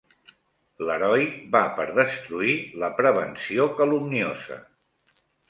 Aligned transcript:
L'heroi 0.85 1.25
va 1.55 1.61
per 1.79 1.85
destruir 2.23 2.57
la 2.85 2.91
prevenció 3.01 3.69
calumniosa 3.83 4.61